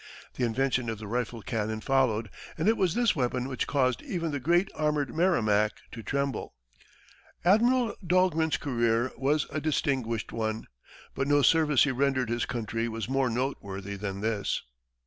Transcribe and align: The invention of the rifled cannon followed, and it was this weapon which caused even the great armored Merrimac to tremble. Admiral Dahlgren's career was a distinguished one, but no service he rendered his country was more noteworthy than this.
The 0.33 0.43
invention 0.45 0.89
of 0.89 0.97
the 0.97 1.05
rifled 1.05 1.45
cannon 1.45 1.79
followed, 1.79 2.31
and 2.57 2.67
it 2.67 2.75
was 2.75 2.95
this 2.95 3.15
weapon 3.15 3.47
which 3.47 3.67
caused 3.67 4.01
even 4.01 4.31
the 4.31 4.39
great 4.39 4.67
armored 4.73 5.13
Merrimac 5.15 5.73
to 5.91 6.01
tremble. 6.01 6.55
Admiral 7.45 7.93
Dahlgren's 8.07 8.57
career 8.57 9.11
was 9.15 9.45
a 9.51 9.61
distinguished 9.61 10.31
one, 10.31 10.65
but 11.13 11.27
no 11.27 11.43
service 11.43 11.83
he 11.83 11.91
rendered 11.91 12.29
his 12.29 12.47
country 12.47 12.87
was 12.89 13.07
more 13.07 13.29
noteworthy 13.29 13.95
than 13.95 14.21
this. 14.21 14.63